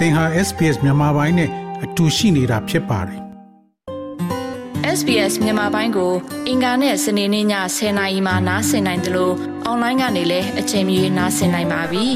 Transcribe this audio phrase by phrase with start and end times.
[0.00, 1.50] သင်ဟာ SPS မြန်မာပိုင်းနဲ့
[1.84, 3.20] အတူရှိနေတာဖြစ်ပါတယ်
[4.98, 6.12] SBS မြန်မာပိုင်းကို
[6.48, 7.46] အင်ကာနဲ့စနေနေ့ည
[7.76, 9.34] 10:00နာရီမှနားဆင်နိုင်တယ်လို့
[9.64, 12.06] အွန်လိုင်းကနေလည်းအချိန်မီနားဆင်နိုင်ပါပြီ။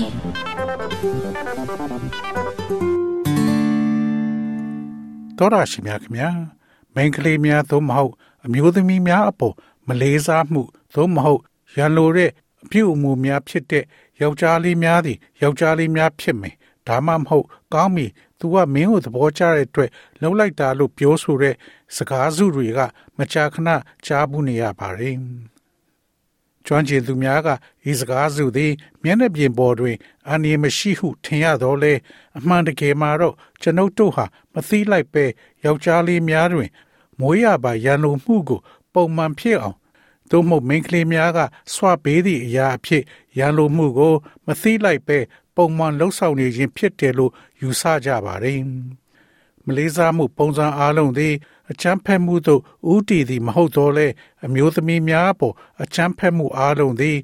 [5.38, 6.30] တော်ရရှိမြခင်ဗျာ
[6.94, 8.12] မိန်ကလေးများသို့မဟုတ်
[8.44, 9.54] အမျိုးသမီးများအပေါ်
[9.88, 10.62] မလေးစားမှု
[10.94, 11.40] သို့မဟုတ်
[11.76, 12.30] ရန်လိုတဲ့
[12.64, 13.84] အပြုအမူများဖြစ်တဲ့
[14.20, 16.54] ယောက်ျားလေးများသည်ယောက်ျားလေးများဖြစ်မယ်
[16.88, 18.06] ဒါမှမဟုတ်ကောင်းပြီ
[18.38, 21.54] သူကမင်းကိုသဘောကျတဲ့အတွက်လှုပ်လိုက်တာလို့ပြောဆိုတဲ့
[21.96, 22.80] စကားစုတွေက
[23.18, 23.68] မကြာခဏ
[24.06, 25.16] ကြားဘူးနေရပါတယ်
[26.66, 27.48] ကျွမ်းကျင်သူများက
[27.90, 29.96] ဤစကားစုသည် မျက်နှာပြင်ပေါ်တွင်
[30.28, 31.92] အန္တရာယ်မရှိဟုထင်ရတော့လေ
[32.38, 34.24] အမှန်တကယ်မှာတော့ကျွန်ုပ်တို့ဟာ
[34.54, 35.24] မသိလိုက်ပဲ
[35.64, 36.70] ယောက်ျားလေးများတွင်
[37.20, 38.60] မွေးရပါရန်လိုမှုကို
[38.94, 39.76] ပုံမှန်ဖြစ်အောင်
[40.30, 41.38] သို့မဟုတ်မိန်းကလေးများက
[41.74, 43.02] ဆွပေးသည့်အရာအဖြစ်
[43.38, 44.14] ရန်လိုမှုကို
[44.46, 45.18] မသိလိုက်ပဲ
[45.56, 48.60] ပုံမှန်လှုပ်ဆောင်နေခြင်းဖြစ်တယ်လို့ယူဆကြပါတယ်။
[49.66, 51.34] မလေးစားမှုပုံစံအားလုံးသည်
[51.70, 54.06] အချမ်းဖက်မှုသို့ဥတီသည်မဟုတ်တော့လဲ
[54.44, 57.18] အမျိုးသမီးများပေါ်အချမ်းဖက်မှုအားလုံးသည်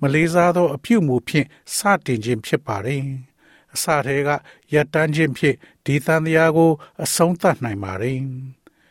[0.00, 3.02] မလေးစားသောအပြုအမူဖြင့်စတင်ခြင်းဖြစ်ပါတယ်။
[3.74, 4.28] အစထဲက
[4.74, 6.70] ရတန်းခြင်းဖြင့်ဒီသံတရားကို
[7.04, 8.18] အဆုံးသတ်နိုင်ပါတယ်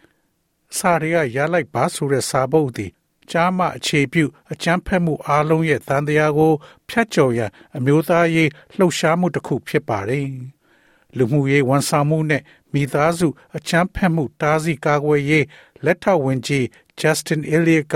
[0.77, 2.91] ။စာရီကရလိုက်ပါဆိုတဲ့စာပုတ်သည်
[3.31, 6.53] ကြားမှအခြေပြုအကြမ်းဖက်မှုအားလုံးရဲ့သံတရားကို
[6.89, 10.27] ဖျက်ကျော်ရန်အမျိုးသားရေးလှုပ်ရှားမှုတစ်ခုဖြစ်ပါတယ်။
[11.17, 15.45] လူမှုရေးဝန်ဆောင်မှုနဲ့မိသားစုအချမ်းဖက်မှုတားဆီးကာကွယ်ရေး
[15.85, 16.65] လက်ထောက်ဝန်ကြီး
[16.99, 17.95] Justin Elliott က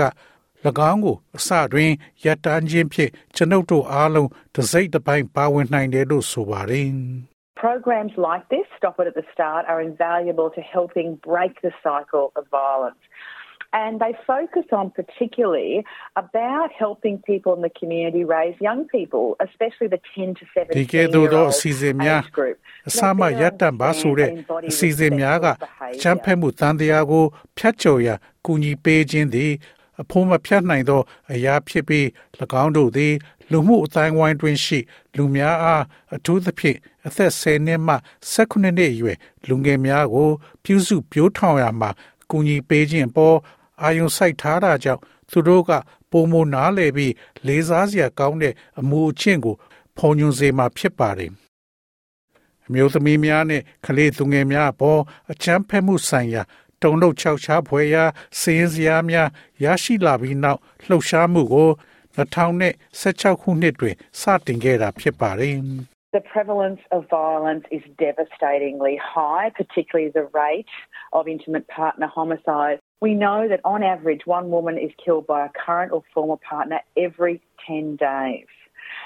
[0.90, 1.90] ၎င်းကိုအစတွင်
[2.24, 6.88] ရတန်းခြင်းဖြင့်ကျွန်ုပ်တို့အားလုံးတစိမ့်တစ်ပိုင်းပါဝင်နိုင်တယ်လို့ဆိုပါတယ်။
[7.64, 12.26] Programs like this, Stop It at the Start, are invaluable to helping break the cycle
[12.36, 13.02] of violence.
[13.74, 19.88] And they focus on particularly about helping people in the community raise young people, especially
[19.88, 22.20] the 10 to 17ဒီကဲ့သို့သောအစီအစဉ်များ
[22.88, 24.30] အစမှရပ်တန့်ပါဆိုတဲ့
[24.70, 25.46] အစီအစဉ်များက
[26.02, 27.24] ချမ်းဖက်မှုတန်တရားကို
[27.58, 28.08] ဖျက်ချော်ရ
[28.46, 29.52] ကူညီပေးခြင်းသည်
[30.02, 31.00] အဖို့မဖြတ်နိုင်သော
[31.32, 32.06] အရာဖြစ်ပြီး၎
[32.62, 33.12] င်းတို့သည်
[33.50, 34.78] လူမှုအတိုင်းဝိုင်းတွင်ရှိ
[35.16, 35.82] လူများအား
[36.14, 37.94] အထူးသဖြင့်အသက်10နှစ်မှ
[38.32, 39.18] 19နှစ်အရွယ်
[39.48, 40.30] လူငယ်များကို
[40.64, 41.90] ပြုစုပြောထောင်ရမှာ
[42.30, 43.36] ကူညီပေးခြင်းပေါ်
[43.82, 45.70] အာယုံစိုက်ထားတာကြောင့်သူတို့က
[46.10, 47.12] ပုံမနားလည်ပြီး
[47.46, 49.56] လေးစားစရာကောင်းတဲ့အမှုအချင်းကို
[49.98, 51.32] ဖုံညွှန်စေမှာဖြစ်ပါတယ်
[52.66, 55.00] အမျိုးသမီးများနဲ့ကလေးသူငယ်များအပေါ်
[55.32, 56.42] အချမ်းဖက်မှုဆိုင်ရာ
[56.82, 58.04] တုံ့လောက်ချောက်ချားဖွယ်ရာ
[58.40, 59.28] စင်းစရာများ
[59.64, 61.70] ရရှိလာပြီးနောက်လှုပ်ရှားမှုကို
[62.16, 65.58] 2016ခုနှစ်တွင်စတင်ခဲ့တာဖြစ်ပါတယ်
[66.18, 70.74] The prevalence of violence is devastatingly high, particularly the rate
[71.12, 72.78] of intimate partner homicide.
[73.03, 76.79] We know that on average, one woman is killed by a current or former partner
[76.97, 78.47] every 10 days.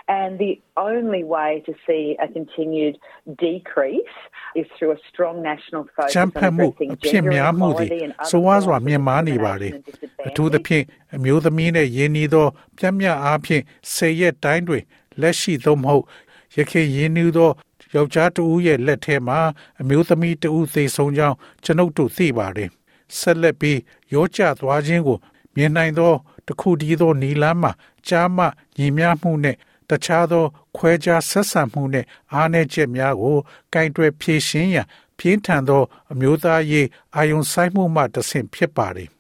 [0.08, 2.98] And the only way to see a continued
[3.38, 4.16] decrease
[4.56, 9.70] is through a strong national focus on addressing gender equality and other ဆိုဝါစွာမြင်မာနေပါလေ
[10.28, 10.86] အထူးသဖြင့်
[11.16, 12.48] အမျိုးသမီးနဲ့ယင်းဤသော
[12.78, 13.64] ပြတ်မြတ်အားဖြင့်
[13.94, 14.84] ဆေရက်တိုင်းတွင်
[15.22, 16.04] လက်ရှိသို့မဟုတ်
[16.56, 17.52] ရခင်ယင်းဤသော
[17.96, 19.40] ယောက်ျားတဦးရဲ့လက်ထဲမှာ
[19.82, 22.70] အမျိုးသမီးတဦးသေဆုံးကြောင်းကျွန်ုပ်တို့သိပါတယ်
[23.19, 23.79] ဆက်လက်ပြီး
[24.13, 25.19] ရောကျသွားခြင်းကို
[25.55, 26.13] မြင်နိုင်သော
[26.47, 27.73] တခုတည်းသောနီလန်းမှာ
[28.07, 28.45] ကြားမှ
[28.77, 29.59] ညီမျှမှုနှင့်
[29.89, 30.45] တခြားသော
[30.77, 33.37] ခွဲခြားဆက်ဆံမှုနှင့်အားနည်းချက်များကို
[33.75, 34.87] ကင်တွယ်ဖြေရှင်းရန်
[35.19, 35.83] ပြင်းထန်သော
[36.13, 39.11] အမျိုးသားရေးအာယုံဆိုင်မှုမှတဆင့်ဖြစ်ပါသည်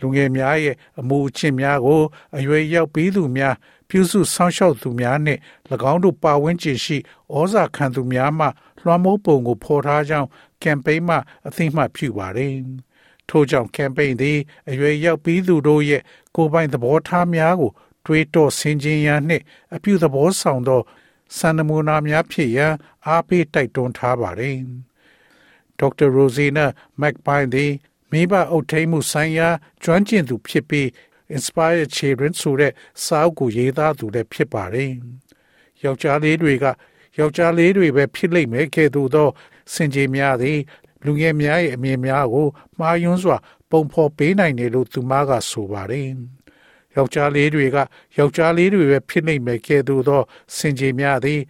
[0.00, 2.02] လူငယ်များရဲ့အမှုအချင်းများကို
[2.36, 3.54] အရွယ်ရောက်ပြီးသူများ
[3.96, 5.40] ပြုစုဆောင်းလျှောက်သူများနှင့်၎
[5.92, 6.96] င်းတို့ပါဝင်ကျင်ရှိ
[7.34, 8.46] ဩဇာခံသူများမှ
[8.82, 10.28] လွှမ်းမိုးပုံကိုဖော်ထားကြောင်း
[10.62, 11.16] ကမ်ပိန်းမှ
[11.46, 12.52] အသိမှတ်ပြုပါတယ်။
[13.28, 14.38] ထို့ကြောင့်ကမ်ပိန်းသည်
[14.70, 16.02] အရွယ်ရောက်ပြီးသူတို့ရဲ့
[16.36, 17.70] ကိုယ်ပိုင်သဘောထားများကို
[18.06, 19.44] တွေးတောဆင်ခြင်ရန်နှင့်
[19.74, 20.80] အပြုသဘောဆောင်သော
[21.36, 22.74] စံနမူနာများဖြစ်ရန်
[23.06, 24.56] အားပေးတိုက်တွန်းထားပါတယ်။
[25.78, 26.66] ဒေါက်တာရိုဇီနာ
[27.00, 27.72] မက်ပိုင်သည်
[28.10, 29.48] မိဘအုပ်ထိန်းမှုဆိုင်ရာ
[29.82, 30.88] ကျွမ်းကျင်သူဖြစ်ပြီး
[31.36, 32.72] Inspire Children ဆိုတဲ့
[33.04, 34.90] စာအုပ်ကိုရေးသားသူလည်းဖြစ်ပါတယ်။
[35.84, 36.64] ယောက်ျားလေးတွေက
[37.18, 39.28] ယောက်ျားလေးတွေပဲဖြစ်လိမ့်မယ်ကဲ့သို့သော
[39.74, 40.58] စင်ကြေများသည်
[41.04, 42.48] လူငယ်များရဲ့အမြင်များကို
[42.78, 43.36] မှားယွင်းစွာ
[43.70, 46.08] ပုံဖော်ပေးနိုင်တယ်လို့သူမကဆိုပါတယ်။
[46.96, 47.76] ယောက်ျားလေးတွေက
[48.18, 50.22] ယောက်ျားလေးတွေပဲဖြစ်နိုင်မယ်ကဲ့သို့သော
[50.56, 51.40] စင်ကြေများသည်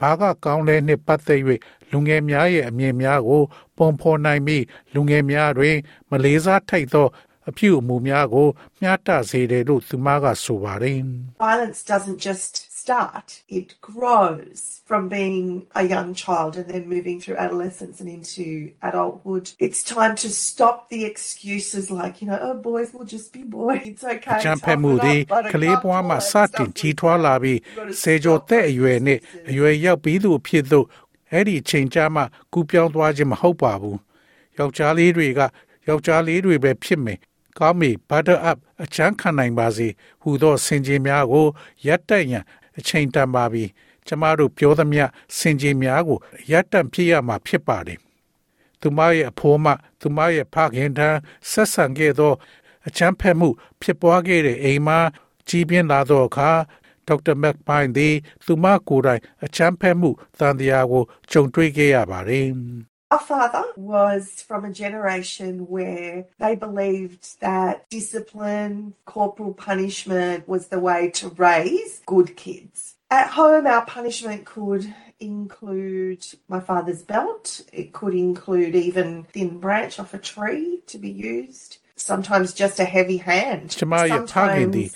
[0.00, 1.40] ဘာကကောင်းလဲနှင့်ပတ်သက်၍
[1.90, 3.42] လူငယ်များရဲ့အမြင်များကို
[3.76, 4.64] ပုံဖော်နိုင်ပြီး
[4.94, 5.76] လူငယ်များတွင်
[6.10, 7.06] မလေးစားထိုက်သော
[7.50, 8.48] အပြုအမူများကို
[8.80, 10.98] မျှတစေတယ်လို့သူမကဆိုပါတယ်
[11.46, 13.28] Violence doesn't just start
[13.58, 15.38] it grows from being
[15.82, 18.46] a young child and then moving through adolescence and into
[18.88, 23.42] adulthood it's time to stop the excuses like you know oh boys will just be
[23.58, 25.20] boys it's okay ချမ်းဖက်မှုသည်
[25.54, 27.58] ကလေးပွားမှစတင်ကြီးထွားလာပြီး
[28.02, 30.86] စေကျော်တဲ့အရွယ်နှင့်အရွယ်ရောက်ပြီးသူအဖြစ်သို့
[31.32, 32.22] အဲ့ဒီအချိန်ကြာမှ
[32.52, 33.98] ကူပြောင်းသွားခြင်းမဟုတ်ပါဘူး
[34.58, 35.40] ယောက်ျားလေးတွေက
[35.88, 37.18] ယောက်ျားလေးတွေပဲဖြစ်မယ်
[37.58, 39.88] ကောင်းပြီ butter up အချမ်းခံနိုင်ပါစေ
[40.22, 41.46] ဟူသောစင်ကြင်များကို
[41.86, 42.44] ရပ်တန့်ရန်
[42.78, 43.64] အချိန်တန်ပါပြီ
[44.06, 45.04] ကျမတို့ပြောသမျှ
[45.38, 46.18] စင်ကြင်များကို
[46.50, 47.98] ရပ်တန့်ဖြစ်ရမှာဖြစ်ပါတယ်
[48.80, 49.66] သူမရဲ့အဖိုးမ
[50.00, 51.08] သူမရဲ့ဖခင်ထံ
[51.50, 52.32] ဆက်ဆံခဲ့သော
[52.86, 53.48] အချမ်းဖက်မှု
[53.82, 54.98] ဖြစ်ပွားခဲ့တဲ့အိမ်မှာ
[55.48, 56.50] ကြီးပြင်းလာသောအခါ
[57.08, 58.14] ဒေါက်တာမက်ပိုင်သည်
[58.44, 62.48] သူမကိုယ်တိုင်အချမ်းဖက်မှုသံတရားကိုကြုံတွေ့ခဲ့ရပါတယ်။
[63.11, 70.79] Our father was from a generation where they believed that discipline, corporal punishment was the
[70.79, 72.95] way to raise good kids.
[73.09, 77.61] At home, our punishment could include my father's belt.
[77.71, 81.77] It could include even thin branch off a tree to be used.
[81.95, 83.67] Sometimes just a heavy hand.
[83.79, 84.89] ကျမရဲ့ဖခင်သည်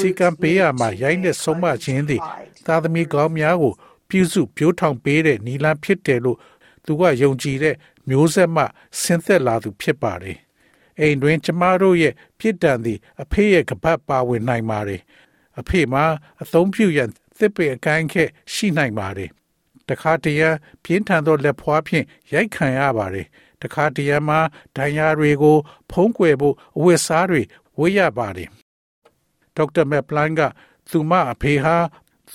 [0.00, 2.20] စီကံပေးရမှာရိုင်းတဲ့ဆုံးမခြင်းသည်
[2.66, 3.72] သာသမီကောင်းများကို
[4.08, 6.38] ပြုစုပြိုးထောင်ပေးတဲ့နီလန်ဖြစ်တယ်လို့
[6.85, 7.75] သူကယုံကြည်တဲ့
[8.09, 8.63] မျိုးဆက်မှ
[9.01, 10.37] ဆင်းသက်လာသူဖြစ်ပါတယ်။
[10.99, 15.01] အိမ်တွင် ကျမတို့ရဲ့ပြစ်ဒဏ်သည် အဖေရဲ့ကပတ်ပါဝင်နိုင်ပါတယ်။
[15.59, 16.03] အဖေမှာ
[16.41, 19.29] အသုံးပြုရန်သစ်ပင်အကိုင်းခက်ရှိနိုင်ပါတယ်။
[19.89, 20.49] တခါတရံ
[20.83, 23.27] ပြင်းထန်သောလက်ဖွားဖြင့်ရိုက်ခံရပါတယ်။
[23.61, 24.39] တခါတရံမှာ
[24.77, 25.57] ဒဏ်ရာတွေကို
[25.91, 27.41] ဖုံးကွယ်ဖို့အဝတ်စားတွေ
[27.77, 28.49] ဝေးရပါတယ်။
[29.55, 30.41] ဒေါက်တာမက်ပလန်က
[30.89, 31.75] သူမအဖေဟာ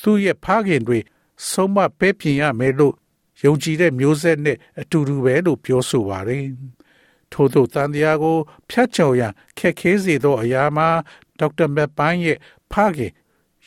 [0.01, 0.99] သူ့ရဲ့ဖခင်တွေ
[1.51, 2.95] ဆုံးမပဲပြင်ရမယ်လို့
[3.45, 6.47] ယုံကြည်တဲ့မျိုးဆက်နဲ့အတူတူပဲလို့ပြောဆိုပါတယ်။
[7.33, 8.39] ထို့သောတန်တရားကို
[8.71, 10.89] ဖျက်ချော်ရန်ခက်ခဲစေသောအရာမှာ
[11.39, 12.39] ဒေါက်တာမက်ပိုင်းရဲ့
[12.73, 13.13] ဖခင်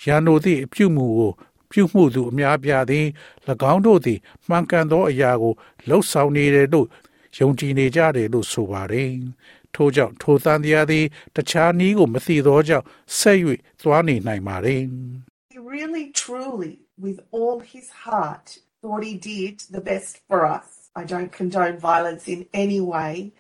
[0.04, 1.32] ရန်နိုသည့်အပြုမှုကို
[1.72, 3.06] ပြုမှုသူအများပြားသည်၎
[3.74, 5.54] င်းတို့သည်မှန်ကန်သောအရာကို
[5.88, 6.88] လှုပ်ဆောင်နေတယ်လို့
[7.38, 9.12] ယုံကြည်နေကြတယ်လို့ဆိုပါတယ်။
[9.76, 11.06] ထို့ကြောင့်ထိုတန်တရားသည်
[11.36, 12.86] တခြားနည်းကိုမသိသောကြောင့်
[13.18, 13.38] ဆက်၍
[13.82, 14.82] သွားနေနိုင်ပါတယ်။
[15.54, 16.74] He really truly
[17.06, 18.48] with all his heart
[18.81, 20.69] thought he did the best for us.
[21.01, 23.33] I don't condone violence in any way,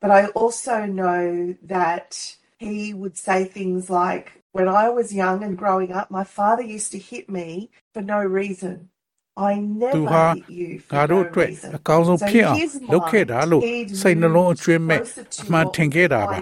[0.00, 2.10] but I also know that
[2.58, 6.90] he would say things like, when I was young and growing up, my father used
[6.92, 8.90] to hit me for no reason.
[9.36, 11.70] I never hit you for no reason.
[11.78, 12.58] အကောင်းဆုံးဖြစ်အောင်
[12.92, 13.62] လုပ်ခဲ့တာလို့
[14.00, 15.00] စိတ်နှလုံးအကျွင်းမဲ့
[15.42, 16.38] အမှန်ထင်ခဲ့တာပါ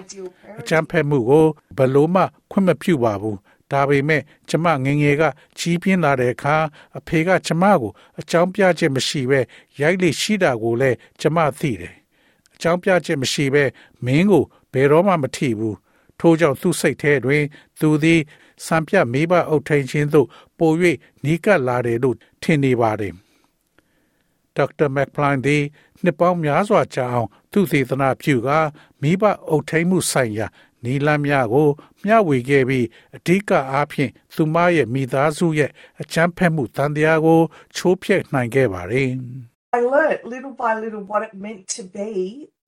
[0.59, 1.45] အချမ်းဖက်မှုကို
[1.77, 2.21] ဘလို့မှ
[2.51, 3.37] ခွင့်မပြုပါဘူး
[3.72, 5.22] ဒါပေမဲ့ကျမငငယ်က
[5.58, 6.56] ကြီးပြင်းလာတဲ့အခါ
[6.98, 9.40] အဖေကကျမကိုအကြောင်းပြချက်မရှိပဲ
[9.80, 11.94] ရိုက်လေရှိတာကိုလည်းကျမသိတယ်။
[12.54, 13.64] အကြောင်းပြချက်မရှိပဲ
[14.04, 15.76] မင်းကိုဘယ်တော့မှမထိဘူး။
[16.20, 17.44] ထို့ကြောင့်သူ့စိတ်ထဲတွင်
[17.80, 18.20] သူသည်
[18.66, 20.28] စံပြမိဘအုပ်ထိန်ခြင်းသို့
[20.58, 20.72] ပို၍
[21.24, 23.14] နီးကပ်လာတယ်လို့ထင်နေပါတယ်။
[24.56, 25.62] ဒေါက်တာမက်ဖလိုင်သည်
[26.02, 28.58] နှစ်ပေါင်းများစွာကြာအောင်သူသေသနာပြုကာ
[29.02, 30.46] မိဘအုပ်ထိန်မှုဆိုင်ရာ
[30.84, 31.68] နီလန်းများကို
[32.04, 32.86] မျှဝေခဲ့ပြီး
[33.16, 35.70] အဓိကအားဖြင့်သူမရဲ့မိသားစုရဲ့
[36.00, 37.40] အချမ်းဖက်မှုတန်တရားကို
[37.76, 39.10] ချိုးဖျက်နိုင်ခဲ့ပါတယ်။
[39.78, 42.10] I learned little by little what it meant to be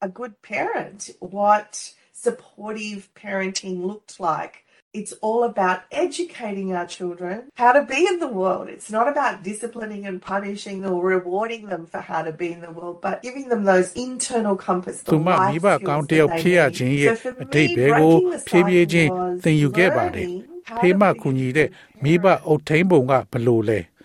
[0.06, 4.63] a good parent, what supportive parenting looked like.
[4.93, 8.65] It's all about educating our children how to be in the world.
[8.75, 12.71] It's not about disciplining and punishing or rewarding them for how to be in the
[12.71, 14.97] world, but giving them those internal compass.
[15.11, 17.11] သူမမိဘကောင်းတယောက်ဖြစ်ရခြင်းရဲ့
[17.43, 18.13] အတိတ်ဘယ်ကို
[18.47, 19.09] ဖြည်းဖြည်းချင်း
[19.43, 20.27] သင်ယူခဲ့ပါတယ်။
[20.77, 21.69] ဖေးမကူညီတဲ့
[22.03, 23.79] မိဘအုပ်ထိန်ပုံကဘလို့လဲ။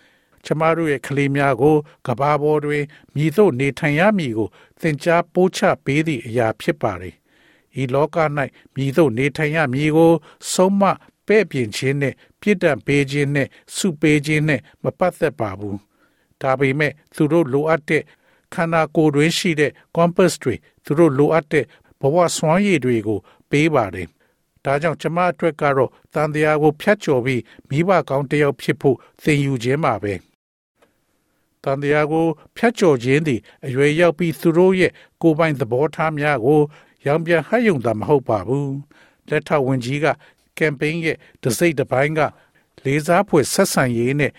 [0.44, 1.76] ကျမတို့ရဲ့ကလေးများကို
[2.06, 4.48] ကဘာပေါ်တွင်မြည်သို့နေထိုင်ရမည်ကို
[4.80, 7.14] သင်ကြားပို့ချပေးသည့်အရာဖြစ်ပါတယ်
[7.81, 8.17] ဤလောက၌
[8.75, 10.13] မြည်သို့နေထိုင်ရမည်ကို
[10.53, 10.83] ဆုံးမ
[11.27, 15.79] ပဲ့ပြင်ခြင်းနဲ့ပြစ်ဒဏ်ပေးခြင်းနဲ့စုပေးခြင်းနဲ့မပတ်သက်ပါဘူး
[16.41, 18.03] ဒါပေမဲ့သူတို့လိုအပ်တဲ့
[18.53, 20.55] ခန္ဓာကိုယ်တွင်ရှိတဲ့ compass တွေ
[20.85, 21.65] သူတို့လိုအပ်တဲ့
[22.01, 23.19] ဘဝစွမ်းရည်တွေကို
[23.49, 24.07] ပေးပါတယ်
[24.65, 30.13] ဒါကြောင့်ကျမအတွက်ကတော့တန်တရားကိုဖျက်ချော်ပြီးမိဘကောင်းတယောက်ဖြစ်ဖို့သင်ယူခြင်းပါပဲ
[31.63, 32.25] တန်တရားကို
[32.57, 36.61] ဖျက်ချော်ခြင်းသည်အရွယ်ရောက်ပြီးသူတို့ရဲ့ကိုယ်ပိုင်သဘောထားများကို
[37.05, 38.75] ရောင်ပြန်ဟတ်ယုံတာမဟုတ်ပါဘူး
[39.29, 40.05] လက်ထောက်ဝင်ကြီးက
[40.57, 42.21] ကမ်ပိန်းရဲ့တစိမ့်တစ်ပိုင်းက
[42.85, 44.31] လေးစားဖွယ်ဆက်ဆံရေးနဲ့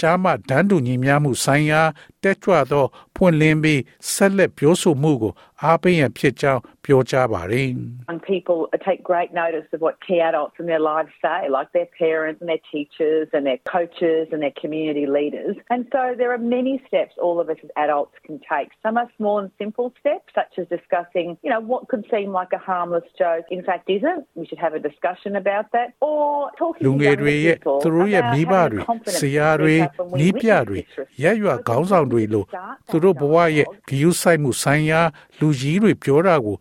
[0.00, 1.80] ကြားမှဒန်းတူညီမျှမှုဆိုင်ရာ
[2.23, 2.85] တက်ကြွသော
[3.15, 3.81] ဖွင့်လင်းပြီး
[4.13, 5.33] ဆက်လက်ပြောဆိုမှုကို
[5.63, 7.67] အားပေးရန်ဖြစ်ကြောင်းပြောကြားပါတယ်
[8.09, 11.89] Young people take great notice of what key adults in their lives say, like their
[12.03, 15.55] parents and their teachers and their coaches and their community leaders.
[15.73, 18.69] And so there are many steps all of us as adults can take.
[18.85, 22.51] Some are small and simple steps, such as discussing, you know, what could seem like
[22.59, 24.21] a harmless joke in fact isn't.
[24.39, 25.87] We should have a discussion about that.
[26.07, 28.81] Or talking လူငယ်တွေရဲ့သူတို့ရဲ့မိဘတွေ
[29.19, 29.75] ဆရာတွေ
[30.19, 30.79] နီးပြတွေ
[31.23, 32.46] ရက်ရွာခေါင်းဆောင်တွေ ေလို့
[32.88, 35.00] သူတို့ဘဝရဲ့ဂရုစိုက်မှုဆိုင်ရာ
[35.38, 36.56] လူကြီးတွေပြောတာကို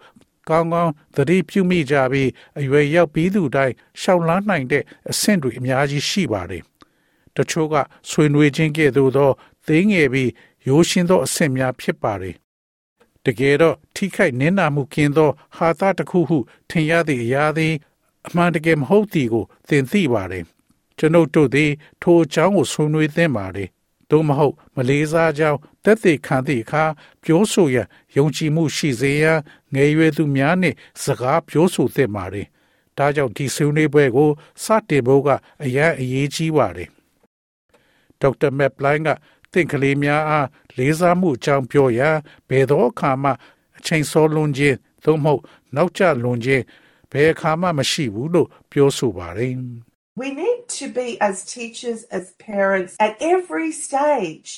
[0.50, 6.64] ကောင်းကောင်းသတိပြုမိကြပြီးအရွယ်ရောက်ပြီးသူတိုင်းရှောင်လန်းနိုင်တဲ့အဆင့်တွေအများကြီးရှိပါတယ်။
[7.36, 7.76] တတချို့က
[8.10, 9.32] ဆွေးနွေးခြင်းကဲ့သို့သော
[9.68, 10.32] သိငယ်ပြီး
[10.68, 12.36] ရိုးရှင်းသောအဆင့်များဖြစ်ပါတယ်။
[13.26, 16.38] တကယ်တော့ထိခိုက်နစ်နာမှုကင်းသော ဟာသတစ်ခုဟု
[16.70, 17.74] ထင်ရသည့်အရာသည်
[18.28, 20.44] အမှန်တကယ်မဟုတ်သည်ကိုသင်သိပါတယ်။
[20.98, 21.72] ကျွန်ုပ်တို့သည်
[22.02, 23.70] ထိုအကြောင်းကိုဆွေးနွေးသင့်ပါတယ်။
[24.10, 26.84] သို့မဟုတ်မလေးစားကြောင်းတက်သေးခံသည့်အခါ
[27.24, 29.40] ပြောဆိုရန်ယုံကြည်မှုရှိစေရန်
[29.74, 32.48] ငယ်ရွယ်သူများနှင့်စကားပြောဆိုသင့်ပါတယ်။
[32.98, 34.30] ဒါကြောင့်ဒီဆွေးနွေးပွဲကို
[34.64, 35.30] စတင်ဖို့က
[35.64, 36.90] အရန်အရေးကြီးပါတယ်။
[38.22, 39.10] ဒေါက်တာမက်ပလိုင်းက
[39.54, 40.48] တင့်ကလေးများအား
[40.78, 42.18] လေးစားမှုအကြောင်းပြောရန်
[42.50, 43.32] ဘယ်သောအခါမှ
[43.78, 45.42] အချိန်စောလွန်ခြင်းသို့မဟုတ်
[45.76, 46.64] နောက်ကျလွန်ခြင်း
[47.12, 49.54] ဘယ်အခါမှမရှိဘူးလို့ပြောဆိုပါတယ်။
[50.23, 54.51] We need to be, as teachers, as parents, at every stage,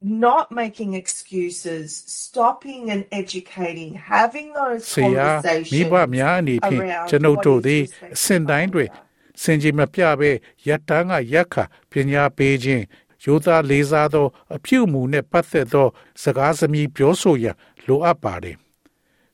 [0.00, 1.86] not making excuses,
[2.22, 5.30] stopping and educating, having those ဆရာ
[5.74, 5.92] မိ conversations.
[5.92, 8.88] ဘများအနေဖြင့် around ကျွန်ုပ် what တို့ is သည် respect အစဉ်တိုင်းတွင်
[9.42, 10.30] စင်ကြီးမပြပဲ
[10.66, 11.56] ယတန်းကရက်ခ
[11.90, 12.84] ပညာပေးခြင်း
[13.24, 15.88] ယောသားလေးစားသော အပြုအမူနှင့်ပတ်သက်သော
[16.22, 18.56] စကားစမြည်ပြောဆိုရန်လိုအပ်ပါတယ်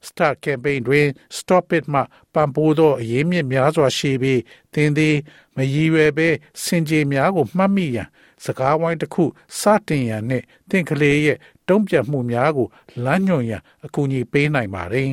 [0.07, 1.07] Start campaign တွင်
[1.37, 2.01] Stop it မှ
[2.33, 4.41] ပံ့ပိုးသောအရေးမြစ်များစွာရှိပြီး
[4.73, 5.15] သင်သည်
[5.55, 6.27] မရည်ရွယ်ပဲ
[6.63, 8.07] စင်ကြေများကိုမှတ်မိရန်
[8.45, 9.23] စကားဝိုင်းတစ်ခု
[9.59, 11.37] စတင်ရန်နှင့်သင်ကလေးရဲ့
[11.69, 12.67] တုံ့ပြန်မှုများကို
[13.03, 15.09] လမ်းညွှန်ရန်အကူအညီပေးနိုင်ပါတယ်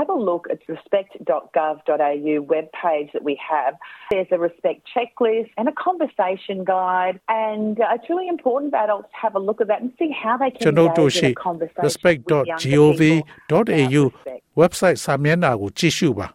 [0.00, 3.72] Have a look at the respect.gov.au webpage that we have.
[4.10, 9.10] There's a respect checklist and a conversation guide, and uh, it's really important for adults
[9.14, 11.34] to have a look at that and see how they can ကျွန်ုပ်တို့ engage ရှိ in
[11.38, 14.42] a conversation with younger people about respect.gov.au respect.
[14.60, 16.28] website စာမျက်နှာကိုကြည့်ရှုပါ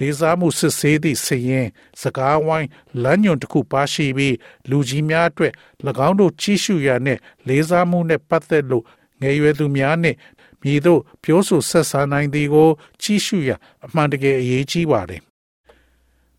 [0.00, 1.68] လေးစားမှုစစ်ဆေးသည့်စည်ရင်
[2.02, 2.68] စကားဝိုင်း
[3.02, 4.34] လမ်းညွန်တစ်ခုပါရှိပြီး
[4.70, 5.52] လူကြီးများအတွက်၎
[6.08, 8.84] င်းတို့ကြည့်ရှုရနှင့်လေးစားမှုနှင့်ပတ်သက်လို့
[9.22, 10.16] ငယ်ရွယ်သူများနှင့်
[10.61, 12.69] မြည်သို့ပြောဆိုဆက်ဆံနိုင်သည်ကို
[13.01, 13.49] ကြည့်ရှုရ
[13.85, 15.21] အမှန်တကယ်အရေးကြီးပါတယ်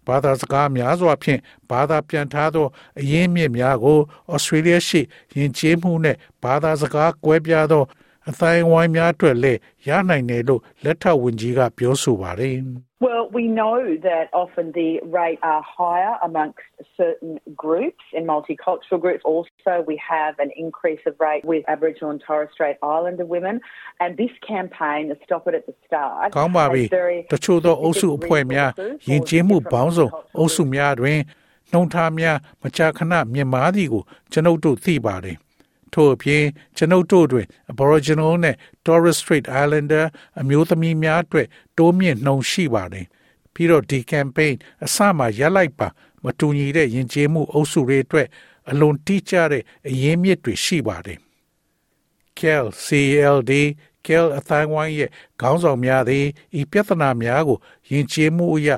[0.06, 2.66] ဘာသာစကားများစွာဖြင့်ဘာသာပြန်ထားသော
[3.00, 3.98] အရင်းမြစ်များကို
[4.32, 5.00] ဩစတြေးလျရှိ
[5.36, 7.84] ယဉ်ကျေးမှုနှင့်ဘာသာစကားကွဲပြားသော
[8.28, 12.54] အတိုင်းဝိုင်းများအတွက်လည်းရနိုင်တယ်လို့လက်ထောက်ဝန်ကြီးကပြောဆိုပါတယ်။
[13.01, 13.77] Well, we know
[14.09, 16.65] that often the rate are higher amongst
[17.01, 19.23] certain groups and multicultural groups.
[19.33, 23.55] Also, we have an increase of rate with Aboriginal and Torres Strait Islander women.
[24.03, 28.69] And this campaign, the Stop It at the Start, ကောင်းပါပြီ has very တချို့သောအုပ်စု specific အဖွဲ့များ
[28.71, 30.73] resources ယဉ် for ကျေးမှု different ပေါင်းစုံ multicultural အုပ်စု groups.
[30.75, 31.19] များတွင်
[31.71, 35.37] နှုံထားများမကြာခဏမြင်မာသည်ကိုကျွန်ုပ်တို့သိပါတယ်
[35.92, 36.44] ထို့အပြင်
[36.76, 40.04] ကျွန်ုပ်တို့တွင် Aboriginal နဲ့ Torres Strait Islander
[40.40, 41.46] အမျိုးသမီးများအတွက်
[41.78, 43.06] တိုးမြင့်နှုံရှိပါတယ်
[43.54, 45.88] ပြီးတော့ဒီ campaign အစမှရက်လိုက်ပါ
[46.24, 48.28] မတူညီတဲ့ယဉ်ကျေးမှုအုပ်စုတွေအတွက်
[48.70, 51.18] အလွန်တိကျတဲ့အရင်းမြစ်တွေရှိပါတယ်
[52.38, 53.52] KEL CLD
[54.06, 56.26] KEL အတိုင်းဝိုင်းရဲ့ခေါင်းဆောင်များသည်
[56.60, 57.58] ဤပြဿနာများကို
[57.90, 58.70] ယဉ်ကျေးမှုအရ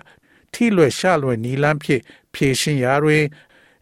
[0.53, 2.03] ထိလွယ်ရှလွယ်နီလန်းဖြင့်
[2.35, 3.25] ဖြေရှင်းရာတွင်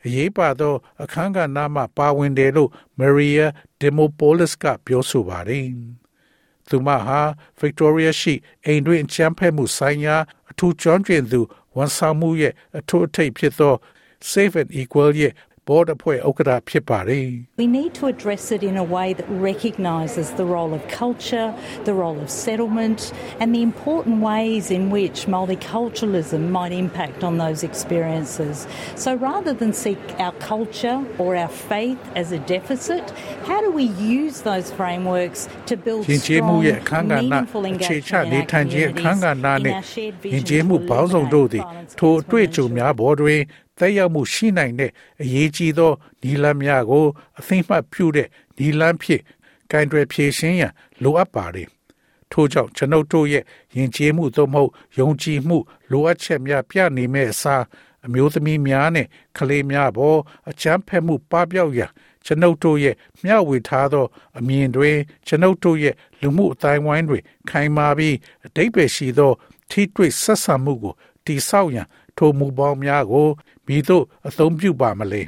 [0.05, 3.45] အရေးပါသောအခန်းကဏ္ဍမှပါဝင်တယ်လို့ Maria
[3.81, 5.67] Demopolis ကပြောဆိုပါတယ်။
[6.69, 7.21] သူမဟာ
[7.61, 10.17] Victoria ရှိအိမ်တွင်အချမ်းဖက်မှုဆိုင်ရာ
[10.51, 11.41] အထူးကျွမ်းကျင်သူ
[11.77, 13.75] ဝန်ဆောင်မှုရဲ့အထူးအထိပ်ဖြစ်သော
[14.31, 15.33] Safe and Equal ရဲ့
[15.70, 17.28] board အဖွဲ့ဥက္ကဋ္ဌဖြစ်ပါတယ်။
[17.64, 21.48] We need to address it in a way that recognises the role of culture,
[21.90, 23.00] the role of settlement,
[23.42, 28.56] and the important ways in which multiculturalism might impact on those experiences.
[29.04, 33.06] So rather than seek our culture or our faith as a deficit,
[33.50, 33.88] how do we
[34.20, 39.18] use those frameworks to build ယဉ်ကျေးမှု strong, ရဲ့အခန်းကဏ္ဍ meaningful အခြေချ engagement နေ in our ထိုင်ခြင်းအခန်း
[39.18, 42.66] communities, ကဏ္ဍ in နှင့် our shared ယဉ် vision ကျေး to မှုပေါင်းစုံတို့သည် eliminate ထို violence အတွေ့အကြုံ
[42.66, 43.40] against women များပေါ်တွင်
[43.83, 44.91] တက်ရောက်မှုရှိနိုင်တဲ့
[45.23, 47.07] အရေးကြီးသောနီလန်းများကို
[47.39, 49.23] အသိမှတ်ပြုတဲ့နီလန်းဖြင့်
[49.71, 50.73] ကင်တွယ်ဖြည့်ရှင်းရန်
[51.03, 51.69] လိုအပ်ပါသည်
[52.33, 53.45] ထို့ကြောင့်ကျွန်ုပ်တို့ရဲ့
[53.77, 55.59] ယဉ်ကျေးမှုသို့မဟုတ်ယုံကြည်မှု
[55.91, 57.65] လိုအပ်ချက်များပြနေမဲ့အစား
[58.07, 60.21] အမျိုးသမီးများနဲ့ကလေးများပေါ်
[60.51, 61.91] အချမ်းဖက်မှုပပျောက်ရန်
[62.25, 64.07] ကျွန်ုပ်တို့ရဲ့မျှဝေထားသော
[64.39, 64.91] အမြင်တွေ
[65.27, 69.33] ကျွန်ုပ်တို့ရဲ့လူမှုအတိုင်းဝိုင်းတွေခိုင်မာပြီးအတိတ်ပဲရှိသော
[69.71, 70.95] ထိတွေ့ဆက်ဆံမှုကို
[71.27, 71.87] တိဆောက်ရန်
[72.17, 73.29] ထိုမူပေါင်းများကို
[73.67, 75.23] မိတို့အသုံးပြုပါမလဲ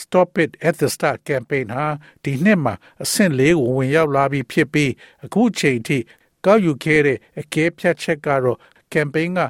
[0.00, 1.86] Stop it at the start campaign ဟာ
[2.24, 4.92] ဒီနှစ်မှာအဆင့်လေးကိုဝင်ရောက်လာပြီးဖြစ်ပြီး
[5.24, 5.98] အခုချိန်ထိ
[6.44, 8.58] ကောက်ယူခဲ့တဲ့အကဲဖြတ်ချက်ကတော့
[8.92, 9.40] campaign က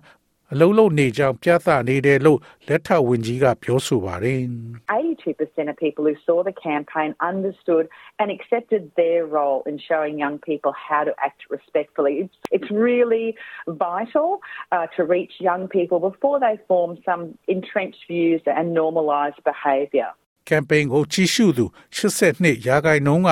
[0.54, 4.40] အလုံးလုံးနေကြောင်ပြသနေတယ်လို့လက်ထောက်ဝန်ကြီးကပြောဆိုပါတယ်။
[4.90, 7.86] 82% of people who saw the campaign understood
[8.22, 12.14] and accepted their role in showing young people how to act respectfully.
[12.24, 13.28] It's, it's really
[13.68, 14.30] vital
[14.76, 17.24] uh, to reach young people before they form some
[17.56, 20.10] entrenched views and normalise behaviour.
[20.52, 21.66] campaign ကိုကြီးစုသူ
[21.98, 23.30] 82ရာခိုင်နှုန်းက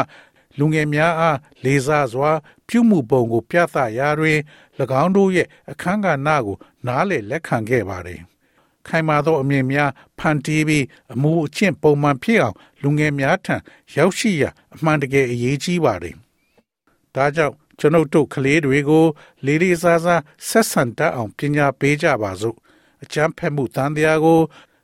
[0.59, 2.31] လူငယ်များအားလေးစားစွာ
[2.69, 4.39] ပြုမှုပုံကို ပြသရာတွင်၎
[5.03, 8.21] င်းတို့ရဲ့အခန်းကဏ္ဍကို နားလည်လက်ခံခဲ့ပါတယ်။
[8.87, 10.85] ခိုင်မာသောအမြင်များဖန်တီးပြီး
[11.15, 13.57] အမှုအကျင့်ပုံမှန်ဖြစ်အောင် လူငယ်များထံ
[13.95, 14.45] ရောက်ရှိရ
[14.75, 16.15] အမှန်တကယ်အရေးကြီးပါတယ်။
[17.15, 19.05] ဒါကြောင့်ကျွန်ုပ်တို့ကလေးတွေကို
[19.47, 22.57] လေးလေးစားစားဆက်ဆံတတ်အောင်ပညာပေးကြပါစို့။
[23.03, 24.41] အကျမ်းဖက်မှုတန်တရားကို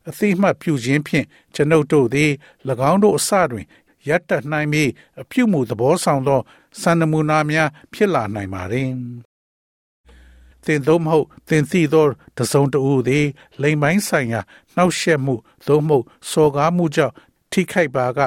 [0.08, 2.30] အသိမှတ်ပြုခြင်းဖြင့်ကျွန်ုပ်တို့သည်၎
[2.90, 3.66] င်းတို့အစတွင်
[4.08, 4.90] ရပ်တတ်နိုင်ပြီး
[5.20, 6.40] အပြုမှုသဘောဆောင်သော
[6.80, 8.90] စံနမူနာများဖြစ်လာနိုင်ပါသည်။
[10.64, 12.06] သင်သို့မဟုတ်သင်သိသော
[12.38, 13.26] တစုံတဦးသည်
[13.62, 14.40] လိမ်ပိုင်းဆိုင်ရာ
[14.74, 15.34] နှောက်ယှက်မှု
[15.66, 17.14] သို့မဟုတ်စော်ကားမှုကြောင့်
[17.50, 18.18] ထိခိုက်ပါက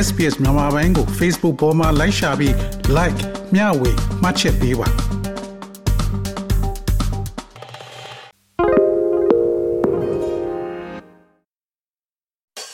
[0.06, 2.54] SPS မြန်မာပိုင်းကို Facebook ပေါ်မှာ like ရှာပြီး
[2.98, 3.20] like
[3.56, 5.15] မျှဝေမှတ်ချက်ပေးပါ